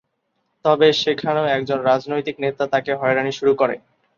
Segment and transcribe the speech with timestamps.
[0.65, 3.75] তবে, সেখানেও একজন রাজনৈতিক নেতা তাকে হয়রানি শুরু করে।